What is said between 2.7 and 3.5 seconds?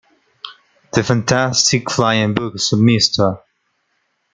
of Mr.